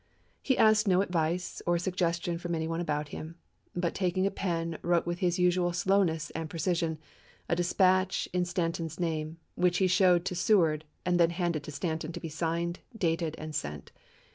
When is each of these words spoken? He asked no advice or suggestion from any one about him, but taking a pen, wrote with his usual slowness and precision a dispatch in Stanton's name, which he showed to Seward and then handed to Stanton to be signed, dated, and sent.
He 0.41 0.57
asked 0.57 0.87
no 0.87 1.03
advice 1.03 1.61
or 1.67 1.77
suggestion 1.77 2.39
from 2.39 2.55
any 2.55 2.67
one 2.67 2.81
about 2.81 3.09
him, 3.09 3.35
but 3.75 3.93
taking 3.93 4.25
a 4.25 4.31
pen, 4.31 4.79
wrote 4.81 5.05
with 5.05 5.19
his 5.19 5.37
usual 5.37 5.73
slowness 5.73 6.31
and 6.31 6.49
precision 6.49 6.97
a 7.47 7.55
dispatch 7.55 8.27
in 8.33 8.43
Stanton's 8.45 8.99
name, 8.99 9.37
which 9.53 9.77
he 9.77 9.85
showed 9.85 10.25
to 10.25 10.33
Seward 10.33 10.85
and 11.05 11.19
then 11.19 11.29
handed 11.29 11.63
to 11.65 11.71
Stanton 11.71 12.11
to 12.13 12.19
be 12.19 12.29
signed, 12.29 12.79
dated, 12.97 13.35
and 13.37 13.53
sent. 13.53 13.91